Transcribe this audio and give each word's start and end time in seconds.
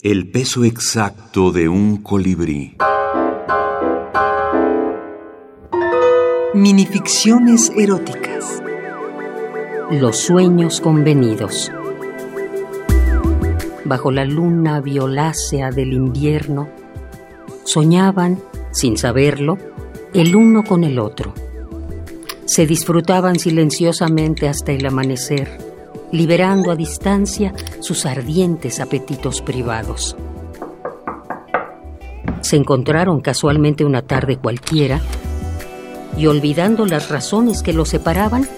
El 0.00 0.30
peso 0.30 0.62
exacto 0.62 1.50
de 1.50 1.68
un 1.68 1.96
colibrí. 1.96 2.76
Minificciones 6.54 7.72
eróticas. 7.76 8.62
Los 9.90 10.18
sueños 10.18 10.80
convenidos. 10.80 11.72
Bajo 13.84 14.12
la 14.12 14.24
luna 14.24 14.80
violácea 14.80 15.72
del 15.72 15.92
invierno, 15.92 16.68
soñaban, 17.64 18.38
sin 18.70 18.96
saberlo, 18.96 19.58
el 20.14 20.36
uno 20.36 20.62
con 20.62 20.84
el 20.84 21.00
otro. 21.00 21.34
Se 22.44 22.68
disfrutaban 22.68 23.40
silenciosamente 23.40 24.46
hasta 24.46 24.70
el 24.70 24.86
amanecer 24.86 25.67
liberando 26.12 26.70
a 26.70 26.76
distancia 26.76 27.52
sus 27.80 28.06
ardientes 28.06 28.80
apetitos 28.80 29.42
privados. 29.42 30.16
Se 32.40 32.56
encontraron 32.56 33.20
casualmente 33.20 33.84
una 33.84 34.02
tarde 34.02 34.38
cualquiera 34.38 35.00
y 36.16 36.26
olvidando 36.26 36.86
las 36.86 37.10
razones 37.10 37.62
que 37.62 37.72
los 37.72 37.90
separaban, 37.90 38.48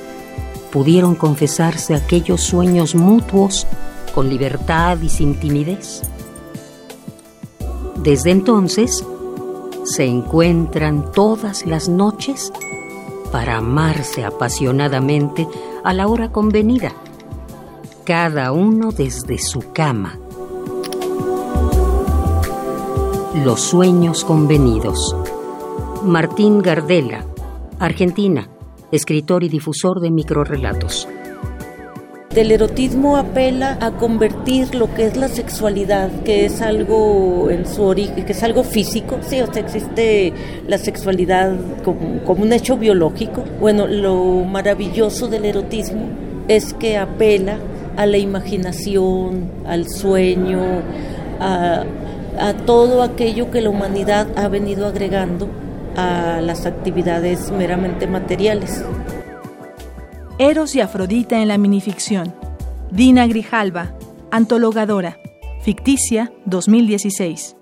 pudieron 0.70 1.14
confesarse 1.14 1.94
aquellos 1.94 2.40
sueños 2.40 2.94
mutuos 2.94 3.66
con 4.14 4.28
libertad 4.28 4.98
y 5.00 5.08
sin 5.08 5.34
timidez. 5.34 6.02
Desde 7.96 8.30
entonces, 8.30 9.04
se 9.84 10.04
encuentran 10.04 11.10
todas 11.12 11.66
las 11.66 11.88
noches 11.88 12.52
para 13.32 13.56
amarse 13.56 14.24
apasionadamente 14.24 15.46
a 15.84 15.92
la 15.92 16.06
hora 16.06 16.30
convenida 16.30 16.92
cada 18.04 18.52
uno 18.52 18.90
desde 18.92 19.38
su 19.38 19.72
cama. 19.72 20.18
Los 23.44 23.60
sueños 23.60 24.24
convenidos. 24.24 25.14
Martín 26.02 26.62
Gardela, 26.62 27.24
Argentina, 27.78 28.48
escritor 28.90 29.44
y 29.44 29.48
difusor 29.48 30.00
de 30.00 30.10
microrelatos. 30.10 31.06
Del 32.34 32.52
erotismo 32.52 33.16
apela 33.16 33.76
a 33.80 33.90
convertir 33.92 34.74
lo 34.74 34.94
que 34.94 35.06
es 35.06 35.16
la 35.16 35.28
sexualidad, 35.28 36.10
que 36.22 36.44
es 36.44 36.62
algo 36.62 37.50
en 37.50 37.66
su 37.66 37.82
origen, 37.82 38.24
que 38.24 38.32
es 38.32 38.42
algo 38.44 38.62
físico, 38.62 39.18
sí, 39.20 39.40
o 39.40 39.52
sea, 39.52 39.62
existe 39.62 40.32
la 40.68 40.78
sexualidad 40.78 41.56
como, 41.84 42.22
como 42.24 42.44
un 42.44 42.52
hecho 42.52 42.76
biológico. 42.76 43.44
Bueno, 43.58 43.88
lo 43.88 44.44
maravilloso 44.44 45.26
del 45.26 45.44
erotismo 45.44 46.08
es 46.46 46.72
que 46.74 46.96
apela 46.96 47.58
a 47.96 48.06
la 48.06 48.18
imaginación, 48.18 49.50
al 49.66 49.88
sueño, 49.88 50.82
a, 51.40 51.84
todo 52.66 53.02
aquello 53.02 53.50
que 53.50 53.60
la 53.60 53.70
humanidad 53.70 54.26
ha 54.38 54.48
venido 54.48 54.86
agregando 54.86 55.48
a 55.96 56.40
las 56.40 56.64
actividades 56.64 57.50
meramente 57.50 58.06
materiales. 58.06 58.82
Eros 60.38 60.74
y 60.74 60.80
Afrodita 60.80 61.42
en 61.42 61.48
la 61.48 61.58
minificción. 61.58 62.34
Dina 62.90 63.26
Grijalva, 63.26 63.94
antologadora. 64.30 65.18
Ficticia 65.62 66.32
2016. 66.46 67.56